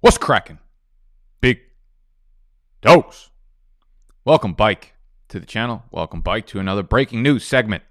What's 0.00 0.16
cracking? 0.16 0.58
Big 1.42 1.58
Dogs. 2.80 3.28
Welcome, 4.24 4.54
Bike, 4.54 4.94
to 5.28 5.38
the 5.38 5.44
channel. 5.44 5.82
Welcome, 5.90 6.22
Bike, 6.22 6.46
to 6.46 6.58
another 6.58 6.82
breaking 6.82 7.22
news 7.22 7.44
segment. 7.44 7.82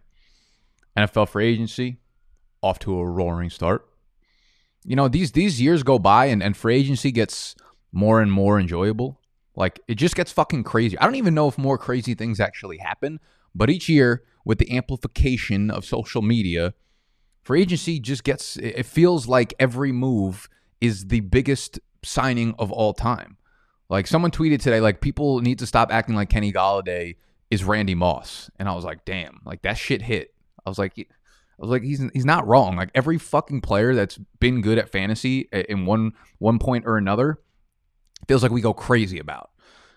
NFL 0.98 1.30
free 1.30 1.46
agency 1.46 1.98
off 2.64 2.80
to 2.80 2.98
a 2.98 3.06
roaring 3.06 3.52
start. 3.52 3.88
You 4.84 4.96
know, 4.96 5.08
these 5.08 5.34
these 5.34 5.62
years 5.62 5.84
go 5.84 6.00
by 6.00 6.26
and, 6.26 6.42
and 6.42 6.58
free 6.58 6.78
agency 6.78 7.12
gets 7.12 7.54
more 7.92 8.22
and 8.22 8.32
more 8.32 8.60
enjoyable. 8.60 9.22
Like 9.56 9.80
it 9.88 9.96
just 9.96 10.16
gets 10.16 10.32
fucking 10.32 10.64
crazy. 10.64 10.98
I 10.98 11.06
don't 11.06 11.14
even 11.14 11.36
know 11.36 11.48
if 11.48 11.60
more 11.60 11.78
crazy 11.78 12.16
things 12.16 12.40
actually 12.40 12.80
happen, 12.80 13.20
but 13.54 13.70
each 13.70 13.88
year 13.88 14.24
with 14.44 14.58
the 14.58 14.76
amplification 14.76 15.70
of 15.70 15.86
social 15.86 16.24
media, 16.24 16.74
free 17.44 17.62
agency 17.62 18.00
just 18.00 18.24
gets 18.24 18.58
it 18.58 18.88
feels 18.88 19.28
like 19.28 19.54
every 19.60 19.92
move 19.92 20.50
is 20.82 21.10
the 21.10 21.20
biggest 21.20 21.80
signing 22.04 22.56
of 22.60 22.72
all 22.72 22.94
time. 22.94 23.38
Like 23.90 24.08
someone 24.08 24.32
tweeted 24.32 24.62
today, 24.62 24.80
like 24.80 25.02
people 25.02 25.40
need 25.42 25.60
to 25.60 25.68
stop 25.68 25.92
acting 25.92 26.16
like 26.16 26.30
Kenny 26.30 26.54
Golladay 26.54 27.16
is 27.50 27.64
Randy 27.64 27.96
Moss, 27.96 28.50
and 28.60 28.70
I 28.70 28.74
was 28.74 28.86
like, 28.86 29.04
damn, 29.06 29.42
like 29.46 29.64
that 29.64 29.78
shit 29.78 30.02
hit. 30.02 30.34
I 30.66 30.70
was 30.70 30.78
like, 30.78 30.94
I 30.98 31.06
was 31.58 31.72
like, 31.72 31.84
he's 31.84 32.04
he's 32.14 32.26
not 32.26 32.48
wrong. 32.48 32.76
Like 32.76 32.92
every 32.94 33.18
fucking 33.18 33.62
player 33.62 33.96
that's 33.96 34.20
been 34.40 34.62
good 34.62 34.78
at 34.78 34.90
fantasy 34.90 35.50
in 35.52 35.86
one 35.86 36.14
one 36.38 36.60
point 36.60 36.86
or 36.86 36.98
another 36.98 37.40
feels 38.28 38.44
like 38.44 38.52
we 38.52 38.62
go 38.62 38.74
crazy 38.74 39.18
about. 39.18 39.50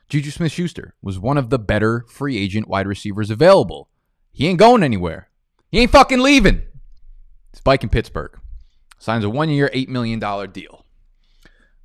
Juju 0.08 0.30
Smith 0.30 0.52
Schuster 0.52 0.94
was 1.02 1.18
one 1.18 1.38
of 1.38 1.50
the 1.50 1.58
better 1.58 2.04
free 2.08 2.36
agent 2.38 2.68
wide 2.68 2.86
receivers 2.86 3.30
available. 3.30 3.88
He 4.32 4.46
ain't 4.46 4.58
going 4.58 4.82
anywhere. 4.82 5.28
He 5.70 5.80
ain't 5.80 5.90
fucking 5.90 6.20
leaving. 6.20 6.62
Spike 7.54 7.82
in 7.82 7.90
Pittsburgh 7.90 8.38
signs 9.02 9.24
a 9.24 9.30
one 9.30 9.50
year, 9.50 9.68
$8 9.74 9.88
million 9.88 10.18
deal. 10.52 10.81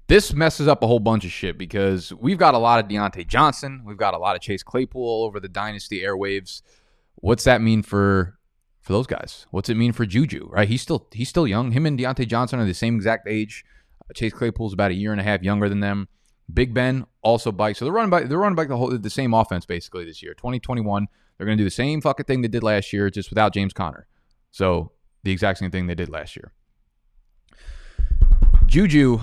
This 0.07 0.33
messes 0.33 0.69
up 0.69 0.83
a 0.83 0.87
whole 0.87 0.99
bunch 0.99 1.25
of 1.25 1.31
shit 1.31 1.57
because 1.57 2.13
we've 2.13 2.37
got 2.37 2.53
a 2.53 2.57
lot 2.57 2.83
of 2.83 2.89
Diontae 2.89 3.27
Johnson. 3.27 3.83
We've 3.85 3.97
got 3.97 4.13
a 4.13 4.17
lot 4.17 4.37
of 4.37 4.41
Chase 4.41 4.63
Claypool 4.63 5.01
all 5.01 5.25
over 5.25 5.41
the 5.41 5.49
dynasty 5.49 6.01
airwaves. 6.01 6.61
What's 7.15 7.43
that 7.43 7.61
mean 7.61 7.83
for 7.83 8.39
for 8.81 8.93
those 8.93 9.05
guys? 9.05 9.45
What's 9.51 9.67
it 9.67 9.75
mean 9.75 9.91
for 9.91 10.05
Juju? 10.05 10.47
Right? 10.49 10.67
He's 10.67 10.81
still 10.81 11.07
he's 11.11 11.27
still 11.27 11.45
young. 11.45 11.71
Him 11.71 11.85
and 11.85 11.99
Diontae 11.99 12.27
Johnson 12.27 12.59
are 12.59 12.65
the 12.65 12.73
same 12.73 12.95
exact 12.95 13.27
age. 13.27 13.65
Uh, 14.09 14.13
Chase 14.13 14.31
Claypool's 14.31 14.73
about 14.73 14.91
a 14.91 14.93
year 14.93 15.11
and 15.11 15.19
a 15.19 15.25
half 15.25 15.43
younger 15.43 15.67
than 15.67 15.81
them. 15.81 16.07
Big 16.53 16.73
Ben 16.73 17.05
also 17.21 17.51
bike. 17.51 17.75
So 17.75 17.83
they're 17.83 17.93
running 17.93 18.09
back. 18.09 18.29
They're 18.29 18.37
running 18.37 18.55
back 18.55 18.69
the 18.69 18.77
whole 18.77 18.97
the 18.97 19.09
same 19.09 19.33
offense 19.33 19.65
basically 19.65 20.05
this 20.05 20.23
year. 20.23 20.33
2021. 20.33 21.07
They're 21.37 21.45
going 21.45 21.57
to 21.57 21.61
do 21.61 21.67
the 21.67 21.71
same 21.71 21.99
fucking 21.99 22.25
thing 22.25 22.41
they 22.41 22.47
did 22.47 22.63
last 22.63 22.93
year, 22.93 23.09
just 23.09 23.29
without 23.29 23.53
James 23.53 23.73
Conner. 23.73 24.07
So 24.51 24.93
the 25.23 25.31
exact 25.31 25.59
same 25.59 25.69
thing 25.69 25.85
they 25.85 25.95
did 25.95 26.09
last 26.09 26.35
year. 26.35 26.53
Juju 28.65 29.19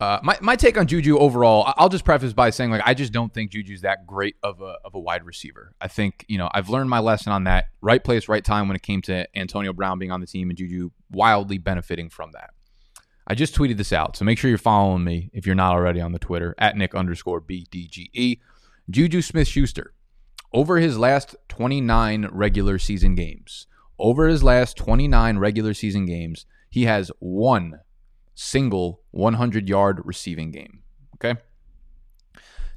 uh, 0.00 0.20
my, 0.22 0.38
my 0.40 0.54
take 0.54 0.78
on 0.78 0.86
Juju 0.86 1.18
overall, 1.18 1.72
I'll 1.76 1.88
just 1.88 2.04
preface 2.04 2.32
by 2.32 2.50
saying 2.50 2.70
like 2.70 2.82
I 2.84 2.94
just 2.94 3.12
don't 3.12 3.34
think 3.34 3.50
Juju's 3.50 3.80
that 3.80 4.06
great 4.06 4.36
of 4.44 4.60
a 4.60 4.76
of 4.84 4.94
a 4.94 5.00
wide 5.00 5.24
receiver. 5.24 5.72
I 5.80 5.88
think 5.88 6.24
you 6.28 6.38
know 6.38 6.48
I've 6.54 6.68
learned 6.68 6.88
my 6.88 7.00
lesson 7.00 7.32
on 7.32 7.44
that. 7.44 7.66
Right 7.80 8.02
place, 8.02 8.28
right 8.28 8.44
time 8.44 8.68
when 8.68 8.76
it 8.76 8.82
came 8.82 9.02
to 9.02 9.26
Antonio 9.36 9.72
Brown 9.72 9.98
being 9.98 10.12
on 10.12 10.20
the 10.20 10.26
team 10.26 10.50
and 10.50 10.56
Juju 10.58 10.90
wildly 11.10 11.58
benefiting 11.58 12.10
from 12.10 12.30
that. 12.32 12.50
I 13.26 13.34
just 13.34 13.54
tweeted 13.54 13.76
this 13.76 13.92
out, 13.92 14.16
so 14.16 14.24
make 14.24 14.38
sure 14.38 14.48
you're 14.48 14.56
following 14.56 15.04
me 15.04 15.30
if 15.32 15.46
you're 15.46 15.54
not 15.54 15.74
already 15.74 16.00
on 16.00 16.12
the 16.12 16.18
Twitter 16.18 16.54
at 16.58 16.76
Nick 16.76 16.94
underscore 16.94 17.40
BDGE. 17.40 18.40
Juju 18.88 19.20
Smith 19.20 19.48
Schuster, 19.48 19.92
over 20.52 20.78
his 20.78 20.96
last 20.96 21.36
29 21.48 22.28
regular 22.32 22.78
season 22.78 23.14
games, 23.14 23.66
over 23.98 24.28
his 24.28 24.42
last 24.42 24.76
29 24.78 25.38
regular 25.38 25.74
season 25.74 26.06
games, 26.06 26.46
he 26.70 26.84
has 26.84 27.10
one 27.18 27.80
single 28.38 29.00
100 29.10 29.68
yard 29.68 30.00
receiving 30.04 30.52
game. 30.52 30.80
Okay. 31.16 31.40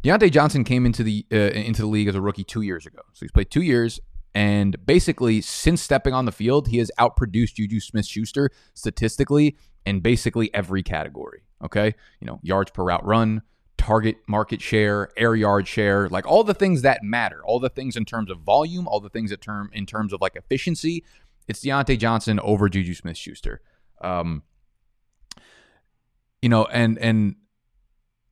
Diontae 0.04 0.32
Johnson 0.32 0.64
came 0.64 0.88
into 0.88 1.04
the 1.04 1.24
uh, 1.32 1.36
into 1.36 1.84
the 1.84 1.88
league 1.88 2.08
as 2.08 2.16
a 2.16 2.22
rookie 2.22 2.44
two 2.44 2.64
years 2.64 2.88
ago. 2.88 3.02
So 3.14 3.20
he's 3.26 3.32
played 3.32 3.52
two 3.52 3.62
years, 3.62 4.00
and 4.34 4.84
basically 4.84 5.40
since 5.42 5.80
stepping 5.80 6.16
on 6.16 6.26
the 6.26 6.32
field, 6.32 6.70
he 6.70 6.80
has 6.80 6.92
outproduced 7.00 7.54
Juju 7.54 7.80
Smith-Schuster 7.80 8.50
statistically 8.74 9.56
in 9.86 10.00
basically 10.00 10.52
every 10.56 10.82
category. 10.82 11.44
Okay, 11.64 11.94
you 12.20 12.26
know 12.26 12.40
yards 12.42 12.72
per 12.72 12.84
route 12.84 13.06
run, 13.06 13.44
target 13.78 14.18
market 14.28 14.64
share, 14.64 15.10
air 15.16 15.36
yard 15.36 15.68
share, 15.68 16.10
like 16.10 16.26
all 16.26 16.44
the 16.44 16.56
things 16.56 16.82
that 16.82 17.04
matter, 17.04 17.42
all 17.46 17.60
the 17.60 17.70
things 17.70 17.96
in 17.96 18.06
terms 18.06 18.32
of 18.32 18.40
volume, 18.40 18.88
all 18.88 19.00
the 19.00 19.10
things 19.10 19.30
that 19.30 19.42
term 19.42 19.70
in 19.74 19.86
terms 19.86 20.12
of 20.12 20.22
like 20.22 20.36
efficiency. 20.36 21.04
It's 21.48 21.64
Diontae 21.64 22.00
Johnson 22.00 22.40
over 22.40 22.68
Juju 22.70 22.96
Smith-Schuster. 22.96 23.62
Um, 24.02 24.42
you 26.42 26.50
know, 26.50 26.66
and 26.66 26.98
and 26.98 27.36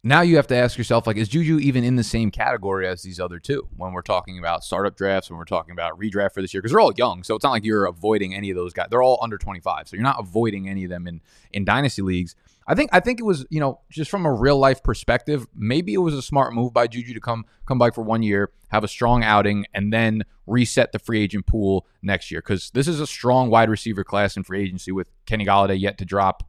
now 0.02 0.22
you 0.22 0.38
have 0.38 0.48
to 0.48 0.56
ask 0.56 0.78
yourself, 0.78 1.06
like, 1.06 1.18
is 1.18 1.28
Juju 1.28 1.60
even 1.60 1.84
in 1.84 1.98
the 1.98 2.04
same 2.04 2.32
category 2.32 2.88
as 2.88 3.02
these 3.02 3.20
other 3.20 3.38
two 3.38 3.68
when 3.76 3.92
we're 3.92 4.02
talking 4.02 4.40
about 4.40 4.64
startup 4.64 4.96
drafts, 4.96 5.30
when 5.30 5.38
we're 5.38 5.44
talking 5.44 5.74
about 5.74 6.00
redraft 6.00 6.34
for 6.34 6.42
this 6.42 6.54
year? 6.54 6.62
Because 6.62 6.72
they're 6.72 6.80
all 6.80 6.94
young, 6.96 7.24
so 7.24 7.36
it's 7.36 7.44
not 7.44 7.52
like 7.52 7.66
you're 7.66 7.86
avoiding 7.86 8.34
any 8.34 8.50
of 8.50 8.56
those 8.56 8.72
guys. 8.74 8.88
They're 8.90 9.04
all 9.04 9.20
under 9.22 9.38
25, 9.38 9.90
so 9.90 9.96
you're 9.96 10.04
not 10.04 10.20
avoiding 10.20 10.70
any 10.70 10.84
of 10.86 10.90
them 10.90 11.08
in 11.08 11.22
in 11.52 11.66
dynasty 11.66 12.02
leagues. 12.02 12.36
I 12.66 12.76
think 12.76 12.92
I 12.94 13.00
think 13.00 13.20
it 13.20 13.24
was, 13.24 13.46
you 13.50 13.60
know, 13.60 13.82
just 13.90 14.12
from 14.12 14.26
a 14.26 14.32
real 14.32 14.58
life 14.58 14.84
perspective, 14.84 15.48
maybe 15.56 15.94
it 15.94 15.98
was 15.98 16.14
a 16.14 16.22
smart 16.22 16.54
move 16.54 16.72
by 16.72 16.88
Juju 16.88 17.16
to 17.16 17.20
come 17.20 17.46
come 17.66 17.80
back 17.80 17.96
for 17.96 18.04
one 18.04 18.24
year, 18.24 18.52
have 18.70 18.84
a 18.84 18.88
strong 18.88 19.24
outing, 19.24 19.66
and 19.74 19.92
then 19.92 20.24
reset 20.46 20.92
the 20.92 21.00
free 21.00 21.22
agent 21.22 21.46
pool 21.46 21.88
next 22.04 22.30
year. 22.30 22.42
Because 22.42 22.70
this 22.72 22.88
is 22.88 23.00
a 23.00 23.08
strong 23.08 23.50
wide 23.50 23.70
receiver 23.70 24.04
class 24.04 24.38
in 24.38 24.44
free 24.44 24.62
agency 24.62 24.92
with 24.92 25.10
Kenny 25.26 25.46
Golladay 25.46 25.80
yet 25.80 25.98
to 25.98 26.06
drop 26.06 26.44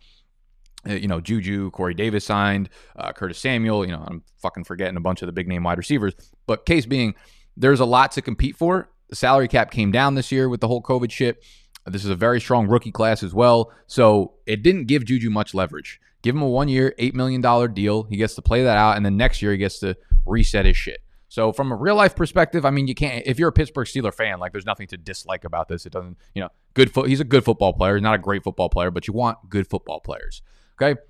you 0.86 1.08
know, 1.08 1.20
Juju, 1.20 1.70
Corey 1.70 1.94
Davis 1.94 2.24
signed, 2.24 2.70
uh, 2.96 3.12
Curtis 3.12 3.38
Samuel. 3.38 3.84
You 3.84 3.92
know, 3.92 4.04
I'm 4.06 4.22
fucking 4.38 4.64
forgetting 4.64 4.96
a 4.96 5.00
bunch 5.00 5.22
of 5.22 5.26
the 5.26 5.32
big 5.32 5.48
name 5.48 5.64
wide 5.64 5.78
receivers. 5.78 6.14
But 6.46 6.66
case 6.66 6.86
being, 6.86 7.14
there's 7.56 7.80
a 7.80 7.84
lot 7.84 8.12
to 8.12 8.22
compete 8.22 8.56
for. 8.56 8.90
The 9.08 9.16
salary 9.16 9.48
cap 9.48 9.70
came 9.70 9.90
down 9.90 10.14
this 10.14 10.30
year 10.30 10.48
with 10.48 10.60
the 10.60 10.68
whole 10.68 10.82
COVID 10.82 11.10
shit. 11.10 11.42
This 11.86 12.04
is 12.04 12.10
a 12.10 12.14
very 12.14 12.40
strong 12.40 12.68
rookie 12.68 12.92
class 12.92 13.22
as 13.22 13.34
well. 13.34 13.72
So 13.86 14.34
it 14.46 14.62
didn't 14.62 14.84
give 14.84 15.04
Juju 15.04 15.30
much 15.30 15.54
leverage. 15.54 16.00
Give 16.22 16.34
him 16.36 16.42
a 16.42 16.48
one 16.48 16.68
year, 16.68 16.94
$8 16.98 17.14
million 17.14 17.40
deal. 17.72 18.04
He 18.04 18.16
gets 18.16 18.34
to 18.34 18.42
play 18.42 18.62
that 18.62 18.76
out. 18.76 18.96
And 18.96 19.04
then 19.04 19.16
next 19.16 19.40
year, 19.42 19.52
he 19.52 19.58
gets 19.58 19.78
to 19.80 19.96
reset 20.26 20.66
his 20.66 20.76
shit. 20.76 21.00
So 21.28 21.52
from 21.52 21.70
a 21.70 21.76
real 21.76 21.94
life 21.94 22.16
perspective, 22.16 22.64
I 22.64 22.70
mean, 22.70 22.88
you 22.88 22.94
can't. 22.94 23.24
If 23.24 23.38
you're 23.38 23.48
a 23.48 23.52
Pittsburgh 23.52 23.86
Steeler 23.86 24.12
fan, 24.12 24.40
like 24.40 24.52
there's 24.52 24.66
nothing 24.66 24.88
to 24.88 24.96
dislike 24.96 25.44
about 25.44 25.68
this. 25.68 25.86
It 25.86 25.92
doesn't, 25.92 26.18
you 26.34 26.42
know, 26.42 26.48
good. 26.74 26.92
Fo- 26.92 27.04
he's 27.04 27.20
a 27.20 27.24
good 27.24 27.44
football 27.44 27.72
player, 27.72 27.94
He's 27.94 28.02
not 28.02 28.16
a 28.16 28.18
great 28.18 28.42
football 28.42 28.68
player, 28.68 28.90
but 28.90 29.06
you 29.06 29.14
want 29.14 29.48
good 29.48 29.68
football 29.68 30.00
players. 30.00 30.42
Okay. 30.80 31.00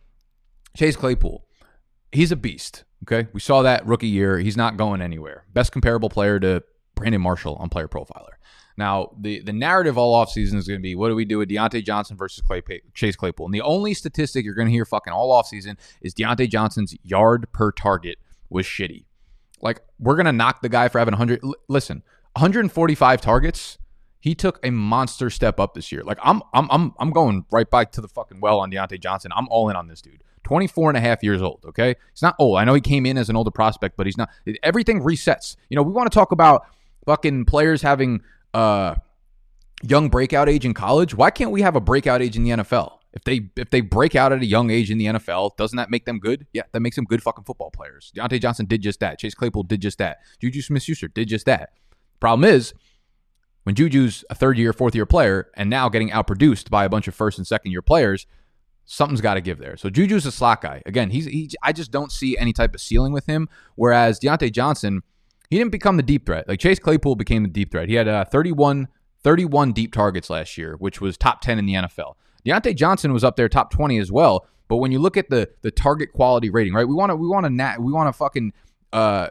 Chase 0.77 0.97
Claypool, 0.97 1.45
he's 2.13 2.33
a 2.33 2.37
beast. 2.37 2.85
Okay. 3.05 3.29
We 3.33 3.41
saw 3.41 3.63
that 3.63 3.87
rookie 3.87 4.09
year. 4.09 4.39
He's 4.39 4.57
not 4.57 4.77
going 4.77 5.01
anywhere. 5.01 5.45
Best 5.53 5.73
comparable 5.73 6.11
player 6.11 6.39
to 6.41 6.63
Brandon 6.95 7.21
Marshall 7.21 7.57
on 7.57 7.69
Player 7.69 7.89
Profiler. 7.89 8.35
Now, 8.77 9.11
the, 9.19 9.41
the 9.41 9.53
narrative 9.53 9.99
all 9.99 10.15
offseason 10.15 10.55
is 10.55 10.67
going 10.67 10.81
to 10.81 10.83
be 10.83 10.95
what 10.95 11.09
do 11.09 11.15
we 11.15 11.25
do 11.25 11.39
with 11.39 11.49
Diontae 11.49 11.85
Johnson 11.85 12.17
versus 12.17 12.43
Clay, 12.43 12.63
Chase 12.95 13.17
Claypool? 13.17 13.47
And 13.47 13.55
the 13.55 13.63
only 13.63 13.95
statistic 13.95 14.45
you're 14.45 14.55
going 14.55 14.69
to 14.69 14.73
hear 14.73 14.85
fucking 14.85 15.13
all 15.13 15.31
offseason 15.31 15.77
is 16.01 16.15
Diontae 16.15 16.49
Johnson's 16.49 16.95
yard 17.03 17.47
per 17.53 17.73
target 17.73 18.19
was 18.49 18.65
shitty. 18.65 19.05
Like, 19.61 19.83
we're 19.99 20.15
going 20.15 20.27
to 20.27 20.33
knock 20.33 20.63
the 20.63 20.69
guy 20.69 20.89
for 20.89 20.99
having 20.99 21.13
100. 21.13 21.43
Listen, 21.69 22.03
145 22.37 23.21
targets 23.21 23.79
he 24.21 24.35
took 24.35 24.61
a 24.63 24.71
monster 24.71 25.31
step 25.31 25.59
up 25.59 25.75
this 25.75 25.91
year. 25.91 26.03
Like 26.05 26.19
I'm 26.23 26.43
I'm 26.55 26.69
I'm 26.71 26.95
I'm 26.99 27.11
going 27.11 27.45
right 27.51 27.69
back 27.69 27.93
to 27.93 28.01
the 28.01 28.09
fucking 28.09 28.41
well 28.41 28.61
on 28.61 28.71
Diontae 28.71 29.01
Johnson. 29.01 29.33
I'm 29.35 29.49
all 29.49 29.69
in 29.71 29.77
on 29.77 29.89
this 29.89 30.03
dude. 30.03 30.23
24 30.45 30.91
and 30.91 30.97
a 30.97 31.01
half 31.01 31.23
years 31.23 31.43
old, 31.43 31.61
okay? 31.67 31.95
He's 32.13 32.23
not 32.23 32.35
old. 32.39 32.59
I 32.59 32.65
know 32.65 32.75
he 32.75 32.81
came 32.81 33.05
in 33.05 33.19
as 33.19 33.29
an 33.29 33.37
older 33.37 33.51
prospect, 33.51 33.97
but 33.97 34.07
he's 34.07 34.17
not 34.17 34.31
everything 34.63 35.01
resets. 35.01 35.57
You 35.69 35.77
know, 35.77 35.83
we 35.83 35.93
want 35.93 36.11
to 36.11 36.15
talk 36.15 36.33
about 36.33 36.67
fucking 37.07 37.47
players 37.47 37.83
having 37.83 38.23
uh 38.55 38.95
young 39.83 40.09
breakout 40.09 40.49
age 40.49 40.65
in 40.65 40.75
college. 40.75 41.15
Why 41.15 41.31
can't 41.31 41.51
we 41.51 41.63
have 41.63 41.77
a 41.77 41.81
breakout 41.81 42.23
age 42.23 42.37
in 42.37 42.45
the 42.45 42.51
NFL? 42.51 42.99
If 43.13 43.25
they 43.25 43.49
if 43.57 43.71
they 43.71 43.81
break 43.81 44.15
out 44.15 44.33
at 44.33 44.41
a 44.41 44.47
young 44.47 44.71
age 44.71 44.91
in 44.91 44.99
the 44.99 45.07
NFL, 45.07 45.57
doesn't 45.57 45.77
that 45.77 45.91
make 45.91 46.05
them 46.05 46.19
good? 46.19 46.47
Yeah, 46.53 46.63
that 46.73 46.81
makes 46.81 46.97
them 46.97 47.07
good 47.07 47.23
fucking 47.23 47.45
football 47.45 47.71
players. 47.71 48.13
Diontae 48.15 48.41
Johnson 48.41 48.67
did 48.67 48.83
just 48.83 49.01
that. 49.01 49.19
Chase 49.19 49.35
Claypool 49.35 49.65
did 49.65 49.81
just 49.81 49.99
that. 49.99 50.19
Juju 50.41 50.63
Smith-Schuster 50.63 51.09
did 51.09 51.29
just 51.29 51.47
that. 51.47 51.71
Problem 52.21 52.49
is, 52.49 52.73
when 53.71 53.77
Juju's 53.77 54.25
a 54.29 54.35
third 54.35 54.59
year, 54.59 54.73
fourth 54.73 54.97
year 54.97 55.07
player, 55.07 55.49
and 55.55 55.71
now 55.71 55.89
getting 55.89 56.11
outproduced 56.11 56.71
by 56.71 56.85
a 56.85 56.89
bunch 56.89 57.07
of 57.07 57.15
first 57.15 57.39
and 57.39 57.47
second 57.47 57.71
year 57.71 57.83
players, 57.83 58.27
something's 58.85 59.21
got 59.21 59.35
to 59.35 59.41
give 59.41 59.59
there. 59.59 59.77
So 59.77 59.89
Juju's 59.89 60.27
a 60.27 60.33
slot 60.33 60.61
guy. 60.61 60.83
Again, 60.87 61.11
he's 61.11 61.27
he, 61.27 61.49
I 61.63 61.71
just 61.71 61.93
don't 61.93 62.11
see 62.11 62.37
any 62.37 62.53
type 62.53 62.75
of 62.75 62.81
ceiling 62.81 63.13
with 63.13 63.27
him. 63.27 63.49
Whereas 63.77 64.19
Diontae 64.19 64.51
Johnson, 64.51 65.03
he 65.51 65.57
didn't 65.57 65.71
become 65.71 65.97
the 65.97 66.03
deep 66.03 66.27
threat. 66.27 66.49
Like 66.49 66.59
Chase 66.59 66.81
Claypool 66.81 67.15
became 67.15 67.45
the 67.45 67.49
deep 67.49 67.71
threat. 67.71 67.89
He 67.89 67.95
had 67.95 68.09
uh, 68.09 68.25
31, 68.25 68.89
31 69.23 69.73
deep 69.73 69.93
targets 69.93 70.31
last 70.31 70.59
year, 70.59 70.75
which 70.81 71.01
was 71.01 71.17
top 71.17 71.41
10 71.41 71.61
in 71.61 71.67
the 71.67 71.75
NFL. 71.75 72.15
Diontae 72.45 72.75
Johnson 72.75 73.13
was 73.13 73.23
up 73.23 73.37
there 73.37 73.49
top 73.49 73.71
20 73.71 73.99
as 73.99 74.11
well. 74.11 74.49
But 74.67 74.79
when 74.79 74.91
you 74.91 74.99
look 74.99 75.17
at 75.17 75.31
the 75.31 75.49
the 75.63 75.71
target 75.71 76.13
quality 76.13 76.51
rating, 76.51 76.75
right? 76.75 76.89
We 76.89 76.95
want 76.95 77.11
to 77.11 77.17
we 77.17 77.29
want 77.29 77.47
to 77.47 77.51
nat 77.51 77.81
we 77.81 77.93
want 77.93 78.09
to 78.09 78.13
fucking 78.13 78.53
uh 78.93 79.29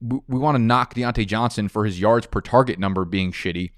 we 0.00 0.38
want 0.38 0.56
to 0.56 0.62
knock 0.62 0.94
Diontae 0.94 1.26
Johnson 1.26 1.68
for 1.68 1.84
his 1.84 2.00
yards 2.00 2.26
per 2.26 2.40
target 2.40 2.78
number 2.78 3.04
being 3.04 3.32
shitty. 3.32 3.70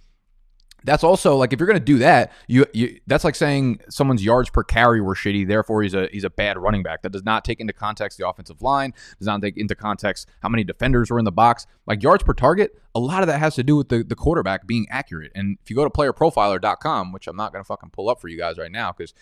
That's 0.85 1.05
also 1.05 1.37
like 1.37 1.53
if 1.53 1.61
you're 1.61 1.69
going 1.69 1.79
to 1.79 1.85
do 1.85 1.99
that, 1.99 2.33
you, 2.49 2.67
you 2.73 2.99
that's 3.07 3.23
like 3.23 3.37
saying 3.37 3.81
someone's 3.89 4.25
yards 4.25 4.51
per 4.51 4.65
carry 4.65 5.01
were 5.01 5.15
shitty, 5.15 5.47
therefore 5.47 5.83
he's 5.83 5.95
a 5.95 6.09
he's 6.11 6.25
a 6.25 6.31
bad 6.31 6.59
running 6.59 6.83
back. 6.83 7.03
That 7.03 7.11
does 7.13 7.25
not 7.25 7.45
take 7.45 7.61
into 7.61 7.73
context 7.73 8.19
the 8.19 8.29
offensive 8.29 8.63
line, 8.63 8.93
does 9.19 9.27
not 9.27 9.41
take 9.43 9.57
into 9.57 9.77
context 9.77 10.29
how 10.41 10.49
many 10.49 10.65
defenders 10.65 11.09
were 11.11 11.21
in 11.21 11.25
the 11.25 11.33
box. 11.33 11.67
Like 11.87 12.03
yards 12.03 12.25
per 12.25 12.35
target, 12.35 12.81
a 12.97 13.01
lot 13.01 13.23
of 13.23 13.29
that 13.29 13.39
has 13.39 13.55
to 13.57 13.63
do 13.63 13.77
with 13.77 13.91
the, 13.91 14.03
the 14.03 14.17
quarterback 14.17 14.67
being 14.67 14.87
accurate. 14.91 15.31
And 15.37 15.57
if 15.63 15.71
you 15.71 15.77
go 15.77 15.85
to 15.85 15.91
playerprofiler.com, 15.91 17.13
which 17.13 17.29
I'm 17.29 17.37
not 17.37 17.53
going 17.53 17.63
to 17.63 17.67
fucking 17.67 17.91
pull 17.91 18.09
up 18.09 18.21
for 18.21 18.27
you 18.27 18.37
guys 18.37 18.59
right 18.59 18.73
now 18.73 18.93
because 18.93 19.15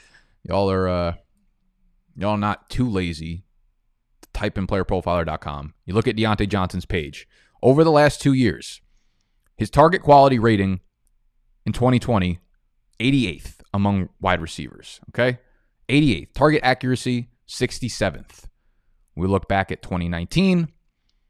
y'all 0.42 0.70
are 0.70 0.88
uh, 0.88 1.14
y'all 2.16 2.38
not 2.38 2.70
too 2.70 2.88
lazy 2.88 3.44
type 4.32 4.56
in 4.58 4.66
playerprofiler.com. 4.66 5.74
You 5.84 5.94
look 5.94 6.08
at 6.08 6.16
Diontae 6.16 6.48
Johnson's 6.48 6.86
page 6.86 7.26
over 7.62 7.84
the 7.84 7.90
last 7.90 8.20
two 8.20 8.32
years, 8.32 8.80
his 9.56 9.70
target 9.70 10.02
quality 10.02 10.38
rating 10.38 10.80
in 11.66 11.72
2020, 11.72 12.38
88th 12.98 13.60
among 13.72 14.08
wide 14.20 14.40
receivers. 14.40 15.00
Okay. 15.10 15.38
88th. 15.88 16.32
Target 16.34 16.60
accuracy, 16.62 17.28
67th. 17.48 18.44
We 19.16 19.26
look 19.26 19.48
back 19.48 19.72
at 19.72 19.82
2019, 19.82 20.68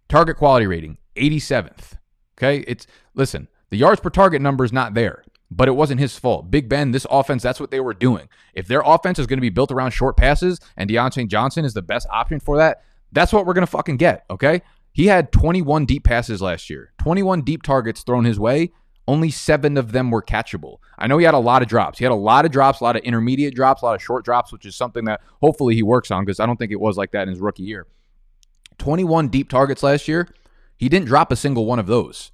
target 0.09 0.37
quality 0.37 0.67
rating, 0.67 0.99
87th. 1.17 1.95
Okay. 2.37 2.59
It's, 2.67 2.87
listen, 3.15 3.49
the 3.71 3.79
yards 3.79 4.01
per 4.01 4.11
target 4.11 4.43
number 4.43 4.65
is 4.65 4.73
not 4.73 4.95
there, 4.95 5.25
but 5.51 5.69
it 5.69 5.73
wasn't 5.73 6.01
his 6.01 6.19
fault. 6.19 6.51
Big 6.51 6.69
Ben, 6.69 6.91
this 6.91 7.07
offense, 7.11 7.43
that's 7.43 7.61
what 7.61 7.71
they 7.71 7.81
were 7.81 7.95
doing. 7.95 8.29
If 8.55 8.67
their 8.67 8.83
offense 8.85 9.19
is 9.19 9.27
going 9.27 9.39
to 9.39 9.43
be 9.43 9.51
built 9.51 9.73
around 9.73 9.93
short 9.93 10.17
passes 10.17 10.61
and 10.77 10.91
Diontae 10.91 11.29
Johnson 11.29 11.65
is 11.65 11.75
the 11.75 11.83
best 11.83 12.07
option 12.11 12.39
for 12.39 12.57
that, 12.59 12.83
that's 13.13 13.33
what 13.33 13.47
we're 13.47 13.55
going 13.55 13.67
to 13.67 13.71
fucking 13.71 13.97
get. 13.97 14.25
Okay. 14.31 14.63
He 14.93 15.07
had 15.07 15.31
21 15.33 15.87
deep 15.87 16.05
passes 16.05 16.43
last 16.43 16.69
year, 16.69 16.93
21 16.99 17.43
deep 17.43 17.63
targets 17.63 18.03
thrown 18.03 18.25
his 18.25 18.41
way, 18.41 18.73
only 19.07 19.31
seven 19.31 19.77
of 19.77 19.93
them 19.93 20.11
were 20.11 20.23
catchable. 20.23 20.79
I 20.99 21.07
know 21.07 21.19
he 21.19 21.25
had 21.25 21.35
a 21.35 21.39
lot 21.39 21.63
of 21.63 21.69
drops. 21.69 21.99
He 21.99 22.05
had 22.05 22.13
a 22.13 22.15
lot 22.15 22.45
of 22.45 22.53
drops, 22.53 22.81
a 22.81 22.85
lot 22.85 22.97
of 22.97 23.03
intermediate 23.03 23.55
drops, 23.55 23.83
a 23.83 23.85
lot 23.85 23.95
of 23.95 24.03
short 24.03 24.25
drops, 24.25 24.53
which 24.53 24.67
is 24.67 24.77
something 24.77 25.05
that 25.07 25.21
hopefully 25.41 25.75
he 25.75 25.83
works 25.83 26.11
on 26.11 26.25
because 26.25 26.41
I 26.41 26.47
don't 26.47 26.57
think 26.57 26.73
it 26.73 26.81
was 26.81 26.97
like 26.97 27.13
that 27.13 27.23
in 27.23 27.29
his 27.31 27.41
rookie 27.41 27.63
year. 27.63 27.87
21 28.79 29.29
deep 29.29 29.49
targets 29.49 29.83
last 29.83 30.09
year. 30.09 30.29
He 30.77 30.89
didn't 30.89 31.09
drop 31.09 31.31
a 31.33 31.37
single 31.37 31.67
one 31.67 31.79
of 31.79 31.87
those. 31.87 32.33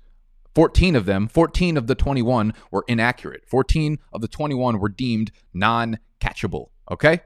14 0.55 0.97
of 0.97 1.05
them, 1.05 1.29
14 1.29 1.77
of 1.77 1.87
the 1.87 1.95
21 1.95 2.55
were 2.71 2.85
inaccurate. 2.89 3.45
14 3.47 3.99
of 4.13 4.21
the 4.21 4.29
21 4.29 4.79
were 4.79 4.89
deemed 4.89 5.31
non 5.53 5.99
catchable. 6.21 6.69
Okay? 6.91 7.21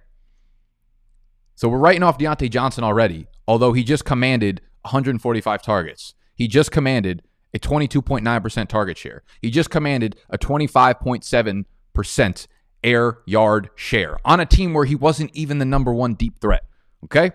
So 1.55 1.69
we're 1.69 1.79
writing 1.79 2.03
off 2.03 2.19
Diontae 2.19 2.50
Johnson 2.50 2.85
already, 2.85 3.26
although 3.50 3.73
he 3.73 3.82
just 3.82 4.05
commanded 4.05 4.61
145 4.82 5.61
targets. 5.61 6.14
He 6.37 6.47
just 6.47 6.70
commanded 6.70 7.23
a 7.52 7.58
22.9% 7.58 8.69
target 8.69 8.97
share. 8.97 9.25
He 9.43 9.50
just 9.50 9.70
commanded 9.70 10.14
a 10.29 10.38
25.7% 10.38 12.47
air 12.85 13.19
yard 13.26 13.70
share 13.75 14.19
on 14.25 14.38
a 14.38 14.47
team 14.47 14.73
where 14.73 14.85
he 14.85 14.94
wasn't 14.94 15.35
even 15.35 15.58
the 15.58 15.64
number 15.64 15.93
one 15.93 16.14
deep 16.14 16.38
threat. 16.41 16.62
Okay? 17.02 17.32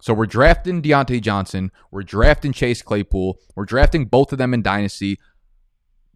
So 0.00 0.14
we're 0.14 0.26
drafting 0.26 0.82
Diontae 0.82 1.20
Johnson. 1.20 1.72
We're 1.90 2.04
drafting 2.04 2.52
Chase 2.52 2.80
Claypool. 2.80 3.40
We're 3.56 3.64
drafting 3.64 4.04
both 4.04 4.30
of 4.30 4.38
them 4.38 4.54
in 4.54 4.62
Dynasty. 4.62 5.18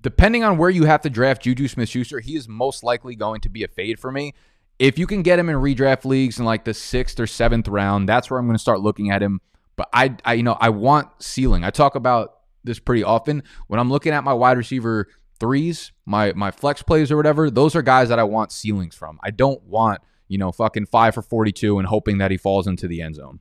Depending 0.01 0.45
on 0.45 0.59
where 0.59 0.71
you 0.71 0.85
have 0.85 1.01
to 1.01 1.11
draft 1.11 1.43
Juju 1.43 1.67
Smith 1.67 1.89
Schuster, 1.89 2.21
he 2.21 2.37
is 2.37 2.47
most 2.47 2.85
likely 2.85 3.17
going 3.17 3.41
to 3.41 3.49
be 3.49 3.65
a 3.65 3.69
fade 3.69 3.99
for 3.99 4.13
me. 4.13 4.33
If 4.79 4.99
you 4.99 5.07
can 5.07 5.23
get 5.23 5.39
him 5.39 5.49
in 5.49 5.57
redraft 5.57 6.05
leagues 6.05 6.39
in 6.39 6.45
like 6.45 6.65
the 6.65 6.75
sixth 6.75 7.21
or 7.21 7.27
seventh 7.27 7.69
round, 7.69 8.09
that's 8.09 8.31
where 8.31 8.39
I'm 8.41 8.47
going 8.47 8.57
to 8.57 8.63
start 8.63 8.81
looking 8.81 9.11
at 9.11 9.23
him. 9.23 9.41
But 9.77 9.89
I, 9.93 10.17
I, 10.25 10.35
you 10.35 10.43
know, 10.43 10.57
I 10.61 10.71
want 10.71 11.09
ceiling. 11.23 11.65
I 11.65 11.71
talk 11.71 11.95
about 11.95 12.39
this 12.65 12.79
pretty 12.79 13.05
often. 13.05 13.43
When 13.67 13.79
I'm 13.79 13.91
looking 13.91 14.13
at 14.13 14.25
my 14.25 14.33
wide 14.33 14.57
receiver 14.57 15.09
threes, 15.39 15.93
my 16.07 16.33
my 16.33 16.51
flex 16.51 16.83
plays 16.83 17.11
or 17.11 17.17
whatever, 17.17 17.51
those 17.51 17.77
are 17.77 17.83
guys 17.83 18.09
that 18.09 18.19
I 18.19 18.25
want 18.25 18.53
ceilings 18.53 18.95
from. 18.95 19.19
I 19.23 19.31
don't 19.31 19.63
want, 19.65 20.01
you 20.29 20.39
know, 20.39 20.53
fucking 20.53 20.87
five 20.87 21.15
for 21.15 21.23
42 21.23 21.79
and 21.79 21.87
hoping 21.87 22.19
that 22.19 22.31
he 22.31 22.37
falls 22.37 22.67
into 22.67 22.89
the 22.89 23.03
end 23.03 23.17
zone. 23.17 23.41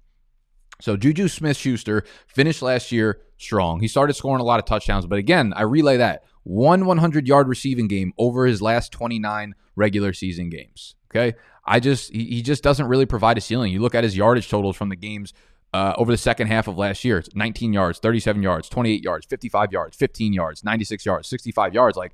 So 0.84 0.98
Juju 0.98 1.30
Smith 1.30 1.56
Schuster 1.56 2.04
finished 2.28 2.62
last 2.62 2.92
year 2.92 3.22
strong. 3.38 3.80
He 3.80 3.88
started 3.88 4.16
scoring 4.16 4.42
a 4.42 4.44
lot 4.44 4.60
of 4.60 4.66
touchdowns, 4.66 5.06
but 5.06 5.18
again, 5.18 5.54
I 5.56 5.62
relay 5.62 5.96
that 5.96 6.26
one 6.44 6.86
100 6.86 7.26
yard 7.26 7.48
receiving 7.48 7.88
game 7.88 8.12
over 8.18 8.46
his 8.46 8.62
last 8.62 8.92
29 8.92 9.56
regular 9.78 10.12
season 10.12 10.50
games. 10.50 10.96
Okay. 11.10 11.38
I 11.64 11.80
just, 11.80 12.12
he, 12.12 12.26
he 12.26 12.42
just 12.42 12.64
doesn't 12.64 12.86
really 12.86 13.06
provide 13.06 13.38
a 13.38 13.42
ceiling. 13.42 13.72
You 13.72 13.80
look 13.80 13.96
at 13.96 14.04
his 14.04 14.18
yardage 14.18 14.50
totals 14.50 14.76
from 14.76 14.90
the 14.90 14.98
games 14.98 15.34
uh, 15.74 15.94
over 15.98 16.12
the 16.12 16.18
second 16.18 16.48
half 16.48 16.68
of 16.68 16.78
last 16.78 17.06
year. 17.06 17.20
It's 17.20 17.34
19 17.34 17.72
yards, 17.72 18.00
37 18.00 18.44
yards, 18.44 18.68
28 18.68 19.02
yards, 19.02 19.26
55 19.26 19.72
yards, 19.72 19.96
15 19.96 20.34
yards, 20.34 20.66
96 20.66 21.06
yards, 21.06 21.30
65 21.30 21.74
yards. 21.74 21.96
Like, 21.96 22.12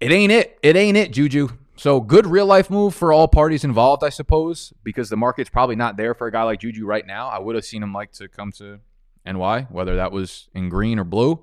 it 0.00 0.10
ain't 0.10 0.32
it. 0.32 0.58
It 0.64 0.74
ain't 0.74 0.96
it, 0.96 1.12
Juju. 1.12 1.50
So 1.78 2.00
good 2.00 2.26
real 2.26 2.44
life 2.44 2.70
move 2.70 2.92
for 2.92 3.12
all 3.12 3.28
parties 3.28 3.62
involved, 3.62 4.02
I 4.02 4.08
suppose, 4.08 4.72
because 4.82 5.10
the 5.10 5.16
market's 5.16 5.48
probably 5.48 5.76
not 5.76 5.96
there 5.96 6.12
for 6.12 6.26
a 6.26 6.32
guy 6.32 6.42
like 6.42 6.58
Juju 6.58 6.84
right 6.84 7.06
now. 7.06 7.28
I 7.28 7.38
would 7.38 7.54
have 7.54 7.64
seen 7.64 7.84
him 7.84 7.92
like 7.92 8.10
to 8.14 8.26
come 8.26 8.50
to 8.52 8.80
NY, 9.24 9.68
whether 9.70 9.94
that 9.94 10.10
was 10.10 10.48
in 10.54 10.70
green 10.70 10.98
or 10.98 11.04
blue. 11.04 11.34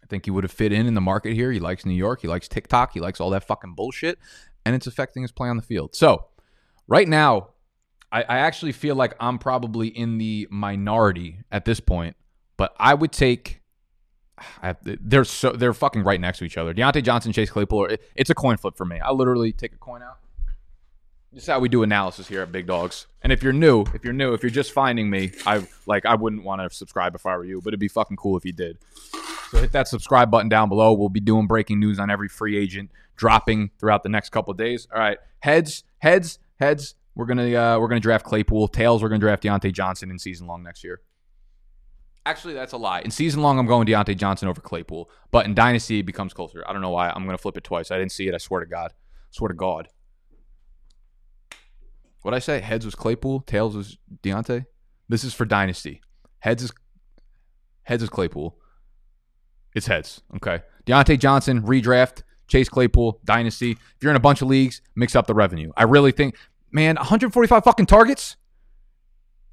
I 0.00 0.06
think 0.06 0.26
he 0.26 0.30
would 0.30 0.44
have 0.44 0.52
fit 0.52 0.72
in 0.72 0.86
in 0.86 0.94
the 0.94 1.00
market 1.00 1.34
here. 1.34 1.50
He 1.50 1.58
likes 1.58 1.84
New 1.84 1.92
York. 1.92 2.20
He 2.22 2.28
likes 2.28 2.46
TikTok. 2.46 2.92
He 2.92 3.00
likes 3.00 3.20
all 3.20 3.30
that 3.30 3.42
fucking 3.42 3.74
bullshit, 3.74 4.16
and 4.64 4.76
it's 4.76 4.86
affecting 4.86 5.22
his 5.22 5.32
play 5.32 5.48
on 5.48 5.56
the 5.56 5.62
field. 5.62 5.96
So 5.96 6.26
right 6.86 7.08
now, 7.08 7.48
I, 8.12 8.22
I 8.22 8.38
actually 8.38 8.72
feel 8.72 8.94
like 8.94 9.14
I'm 9.18 9.40
probably 9.40 9.88
in 9.88 10.18
the 10.18 10.46
minority 10.52 11.38
at 11.50 11.64
this 11.64 11.80
point, 11.80 12.14
but 12.56 12.74
I 12.78 12.94
would 12.94 13.10
take. 13.10 13.61
I, 14.62 14.74
they're 14.82 15.24
so 15.24 15.52
they're 15.52 15.74
fucking 15.74 16.04
right 16.04 16.20
next 16.20 16.38
to 16.38 16.44
each 16.44 16.56
other. 16.56 16.74
Diontae 16.74 17.02
Johnson, 17.02 17.32
Chase 17.32 17.50
Claypool. 17.50 17.86
It, 17.86 18.02
it's 18.14 18.30
a 18.30 18.34
coin 18.34 18.56
flip 18.56 18.76
for 18.76 18.84
me. 18.84 19.00
I 19.00 19.10
literally 19.12 19.52
take 19.52 19.72
a 19.72 19.78
coin 19.78 20.02
out. 20.02 20.18
This 21.32 21.44
is 21.44 21.48
how 21.48 21.60
we 21.60 21.70
do 21.70 21.82
analysis 21.82 22.28
here 22.28 22.42
at 22.42 22.52
Big 22.52 22.66
Dogs. 22.66 23.06
And 23.22 23.32
if 23.32 23.42
you're 23.42 23.54
new, 23.54 23.86
if 23.94 24.04
you're 24.04 24.12
new, 24.12 24.34
if 24.34 24.42
you're 24.42 24.50
just 24.50 24.72
finding 24.72 25.08
me, 25.08 25.32
I 25.46 25.66
like 25.86 26.04
I 26.04 26.14
wouldn't 26.14 26.44
want 26.44 26.60
to 26.60 26.74
subscribe 26.76 27.14
if 27.14 27.24
I 27.24 27.36
were 27.36 27.44
you, 27.44 27.60
but 27.62 27.68
it'd 27.68 27.80
be 27.80 27.88
fucking 27.88 28.18
cool 28.18 28.36
if 28.36 28.44
you 28.44 28.52
did. 28.52 28.78
So 29.50 29.58
hit 29.58 29.72
that 29.72 29.88
subscribe 29.88 30.30
button 30.30 30.48
down 30.48 30.68
below. 30.68 30.92
We'll 30.92 31.08
be 31.08 31.20
doing 31.20 31.46
breaking 31.46 31.80
news 31.80 31.98
on 31.98 32.10
every 32.10 32.28
free 32.28 32.56
agent 32.56 32.90
dropping 33.16 33.70
throughout 33.78 34.02
the 34.02 34.08
next 34.08 34.30
couple 34.30 34.52
days. 34.54 34.88
All 34.92 35.00
right, 35.00 35.18
heads, 35.40 35.84
heads, 35.98 36.38
heads. 36.60 36.96
We're 37.14 37.26
gonna 37.26 37.54
uh, 37.54 37.78
we're 37.78 37.88
gonna 37.88 38.00
draft 38.00 38.24
Claypool. 38.24 38.68
Tails, 38.68 39.02
we're 39.02 39.08
gonna 39.08 39.18
draft 39.18 39.42
Diontae 39.42 39.72
Johnson 39.72 40.10
in 40.10 40.18
season 40.18 40.46
long 40.46 40.62
next 40.62 40.84
year. 40.84 41.00
Actually, 42.24 42.54
that's 42.54 42.72
a 42.72 42.76
lie. 42.76 43.00
In 43.00 43.10
season 43.10 43.42
long, 43.42 43.58
I'm 43.58 43.66
going 43.66 43.86
Diontae 43.86 44.16
Johnson 44.16 44.48
over 44.48 44.60
Claypool, 44.60 45.10
but 45.32 45.44
in 45.44 45.54
dynasty, 45.54 45.98
it 46.00 46.06
becomes 46.06 46.32
closer. 46.32 46.62
I 46.66 46.72
don't 46.72 46.82
know 46.82 46.90
why. 46.90 47.10
I'm 47.10 47.24
gonna 47.24 47.38
flip 47.38 47.56
it 47.56 47.64
twice. 47.64 47.90
I 47.90 47.98
didn't 47.98 48.12
see 48.12 48.28
it. 48.28 48.34
I 48.34 48.38
swear 48.38 48.60
to 48.60 48.66
God. 48.66 48.92
I 48.92 49.30
swear 49.30 49.48
to 49.48 49.54
God. 49.54 49.88
What 52.22 52.32
I 52.34 52.38
say? 52.38 52.60
Heads 52.60 52.84
was 52.84 52.94
Claypool. 52.94 53.40
Tails 53.40 53.74
was 53.74 53.98
Diontae. 54.22 54.66
This 55.08 55.24
is 55.24 55.34
for 55.34 55.44
dynasty. 55.44 56.00
Heads 56.38 56.62
is 56.62 56.72
heads 57.82 58.02
is 58.04 58.08
Claypool. 58.08 58.56
It's 59.74 59.86
heads. 59.86 60.22
Okay. 60.36 60.62
Diontae 60.86 61.18
Johnson 61.18 61.62
redraft. 61.62 62.22
Chase 62.46 62.68
Claypool 62.68 63.18
dynasty. 63.24 63.72
If 63.72 63.96
you're 64.02 64.10
in 64.10 64.16
a 64.16 64.20
bunch 64.20 64.42
of 64.42 64.48
leagues, 64.48 64.82
mix 64.94 65.16
up 65.16 65.26
the 65.26 65.34
revenue. 65.34 65.72
I 65.76 65.84
really 65.84 66.12
think 66.12 66.36
man, 66.70 66.96
145 66.96 67.64
fucking 67.64 67.86
targets. 67.86 68.36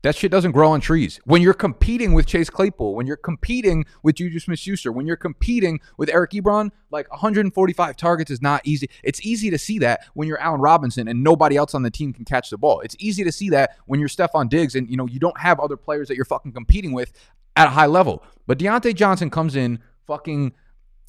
That 0.01 0.15
shit 0.15 0.31
doesn't 0.31 0.53
grow 0.53 0.71
on 0.71 0.79
trees. 0.79 1.19
When 1.25 1.41
you're 1.41 1.53
competing 1.53 2.13
with 2.13 2.25
Chase 2.25 2.49
Claypool, 2.49 2.95
when 2.95 3.05
you're 3.05 3.17
competing 3.17 3.85
with 4.01 4.15
Juju 4.15 4.39
Smith 4.39 4.59
Schuster, 4.59 4.93
when 4.93 5.05
you're 5.05 5.17
competing 5.17 5.81
with 5.97 6.09
Eric 6.09 6.31
Ebron, 6.31 6.71
like 6.89 7.11
145 7.11 7.97
targets 7.97 8.31
is 8.31 8.41
not 8.41 8.61
easy. 8.65 8.89
It's 9.03 9.25
easy 9.25 9.49
to 9.49 9.57
see 9.57 9.77
that 9.79 10.05
when 10.13 10.27
you're 10.27 10.39
Allen 10.39 10.61
Robinson 10.61 11.09
and 11.09 11.21
nobody 11.21 11.57
else 11.57 11.75
on 11.75 11.83
the 11.83 11.91
team 11.91 12.13
can 12.13 12.23
catch 12.23 12.49
the 12.49 12.57
ball. 12.57 12.79
It's 12.79 12.95
easy 12.99 13.25
to 13.25 13.31
see 13.31 13.49
that 13.49 13.75
when 13.87 13.99
you're 13.99 14.07
Stefon 14.09 14.49
Diggs 14.49 14.75
and 14.75 14.89
you 14.89 14.95
know 14.95 15.05
you 15.05 15.19
don't 15.19 15.37
have 15.37 15.59
other 15.59 15.75
players 15.75 16.07
that 16.07 16.15
you're 16.15 16.25
fucking 16.25 16.53
competing 16.53 16.93
with 16.93 17.11
at 17.57 17.67
a 17.67 17.71
high 17.71 17.87
level. 17.87 18.23
But 18.47 18.57
Diontae 18.57 18.95
Johnson 18.95 19.29
comes 19.29 19.57
in, 19.57 19.79
fucking 20.07 20.53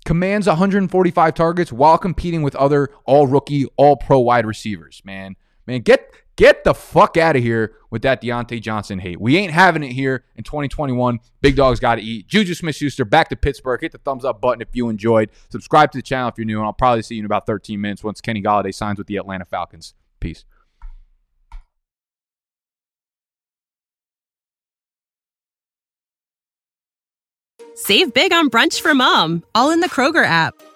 commands 0.05 0.49
145 0.49 1.35
targets 1.35 1.73
while 1.73 1.97
competing 1.97 2.43
with 2.43 2.57
other 2.57 2.89
all 3.05 3.29
rookie, 3.29 3.67
all 3.77 3.97
pro 3.97 4.19
wide 4.19 4.47
receivers, 4.47 5.01
man. 5.05 5.37
Man, 5.67 5.81
get 5.81 6.11
get 6.37 6.65
the 6.65 6.75
fuck 6.75 7.17
out 7.17 7.37
of 7.37 7.43
here 7.43 7.75
with 7.91 8.03
that 8.03 8.23
Diontae 8.23 8.61
Johnson 8.61 8.99
hate. 8.99 9.21
We 9.21 9.37
ain't 9.37 9.53
having 9.53 9.83
it 9.83 9.93
here 9.93 10.25
in 10.37 10.45
2021. 10.45 11.21
Big 11.41 11.57
dogs 11.57 11.81
got 11.81 11.97
to 11.97 12.03
eat. 12.03 12.27
Juju 12.27 12.55
Smith 12.55 12.77
Schuster 12.77 13.05
back 13.05 13.29
to 13.29 13.37
Pittsburgh. 13.37 13.81
Hit 13.81 13.93
the 13.93 13.99
thumbs 13.99 14.25
up 14.25 14.41
button 14.41 14.63
if 14.63 14.69
you 14.73 14.89
enjoyed. 14.89 15.31
Subscribe 15.51 15.93
to 15.93 15.99
the 15.99 16.03
channel 16.03 16.29
if 16.29 16.39
you're 16.39 16.47
new, 16.47 16.59
and 16.59 16.67
I'll 16.67 16.73
probably 16.73 17.03
see 17.03 17.17
you 17.17 17.21
in 17.21 17.27
about 17.27 17.47
13 17.47 17.81
minutes 17.81 18.03
once 18.03 18.21
Kenny 18.21 18.43
Golladay 18.43 18.75
signs 18.75 18.99
with 18.99 19.07
the 19.07 19.17
Atlanta 19.17 19.45
Falcons. 19.45 19.95
Peace. 20.19 20.45
Save 27.75 28.13
big 28.13 28.33
on 28.33 28.51
brunch 28.51 28.81
for 28.81 28.95
mom, 28.95 29.43
all 29.55 29.71
in 29.71 29.81
the 29.81 29.89
Kroger 29.89 30.25
app. 30.25 30.55